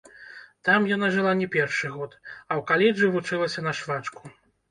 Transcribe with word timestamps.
Там 0.67 0.87
яна 0.91 1.09
жыла 1.15 1.33
не 1.41 1.47
першы 1.57 1.91
год, 1.99 2.11
а 2.27 2.51
ў 2.61 2.65
каледжы 2.71 3.09
вучылася 3.17 3.65
на 3.67 3.77
швачку. 3.81 4.35